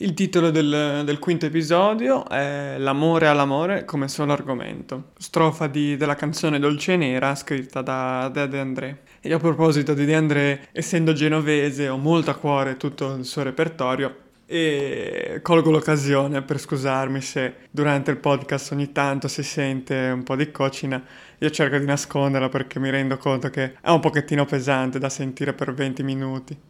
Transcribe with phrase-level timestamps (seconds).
[0.00, 6.14] Il titolo del, del, quinto episodio è L'amore all'amore come solo argomento, strofa di, della
[6.14, 9.02] canzone Dolce Nera scritta da, da De André.
[9.20, 13.42] E a proposito di De André, essendo genovese ho molto a cuore tutto il suo
[13.42, 14.14] repertorio
[14.46, 20.36] e colgo l'occasione per scusarmi se durante il podcast ogni tanto si sente un po'
[20.36, 21.02] di cocina.
[21.38, 25.54] Io cerco di nasconderla perché mi rendo conto che è un pochettino pesante da sentire
[25.54, 26.67] per 20 minuti.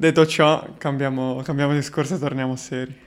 [0.00, 2.98] Detto ciò, cambiamo, cambiamo discorso e torniamo seri.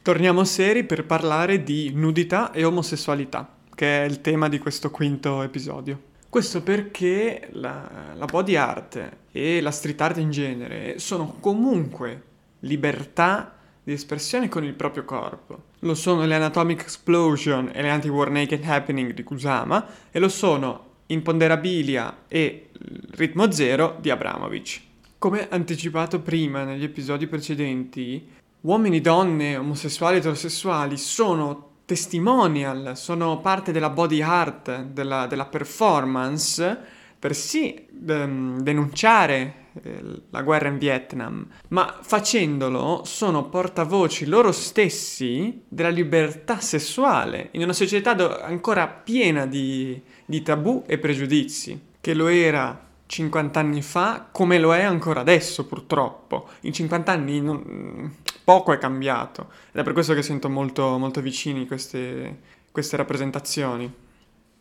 [0.00, 5.42] Torniamo seri per parlare di nudità e omosessualità, che è il tema di questo quinto
[5.42, 6.00] episodio.
[6.30, 12.22] Questo perché la, la body art e la street art in genere sono comunque
[12.60, 15.64] libertà di espressione con il proprio corpo.
[15.80, 20.84] Lo sono le Anatomic Explosion e le Anti-War Naked Happening di Kusama e lo sono
[21.08, 22.70] Imponderabilia e
[23.10, 24.84] Ritmo Zero di Abramovic.
[25.18, 28.28] Come anticipato prima negli episodi precedenti,
[28.60, 36.78] uomini, donne, omosessuali, eterosessuali sono testimonial, sono parte della body art, della, della performance,
[37.18, 45.62] per sì um, denunciare eh, la guerra in Vietnam, ma facendolo sono portavoci loro stessi
[45.66, 52.12] della libertà sessuale in una società do- ancora piena di, di tabù e pregiudizi, che
[52.12, 56.48] lo era 50 anni fa come lo è ancora adesso purtroppo.
[56.62, 61.20] In 50 anni non, poco è cambiato ed è per questo che sento molto, molto
[61.20, 62.38] vicini queste,
[62.70, 63.92] queste rappresentazioni.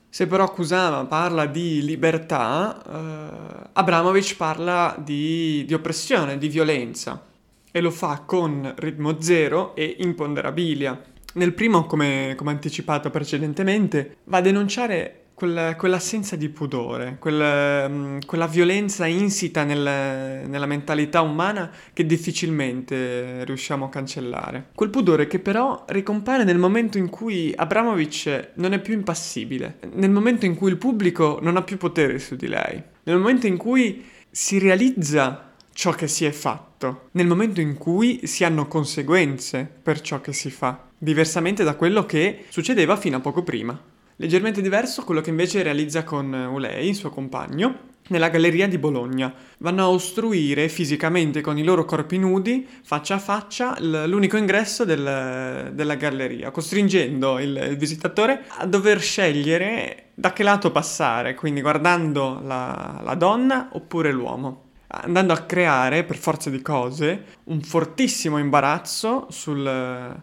[0.10, 7.26] Se però Kusama parla di libertà, eh, Abramovic parla di, di, oppressione, di violenza
[7.70, 11.00] e lo fa con ritmo zero e imponderabilia.
[11.34, 18.20] Nel primo, come, come anticipato precedentemente, va a denunciare quella, quell'assenza di pudore, quella, mm,
[18.26, 24.70] quella violenza insita nel, nella mentalità umana che difficilmente riusciamo a cancellare.
[24.74, 30.10] Quel pudore che però ricompare nel momento in cui Abramovic non è più impassibile, nel
[30.10, 33.58] momento in cui il pubblico non ha più potere su di lei, nel momento in
[33.58, 39.70] cui si realizza ciò che si è fatto, nel momento in cui si hanno conseguenze
[39.84, 43.94] per ciò che si fa, diversamente da quello che succedeva fino a poco prima.
[44.18, 49.34] Leggermente diverso quello che invece realizza con Ulei, il suo compagno, nella galleria di Bologna.
[49.58, 55.72] Vanno a ostruire fisicamente con i loro corpi nudi, faccia a faccia, l'unico ingresso del,
[55.74, 62.40] della galleria, costringendo il, il, visitatore a dover scegliere da che lato passare, quindi guardando
[62.42, 69.28] la, la donna oppure l'uomo andando a creare, per forza di cose, un fortissimo imbarazzo
[69.30, 70.22] sul,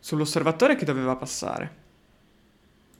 [0.00, 1.86] sull'osservatore che doveva passare.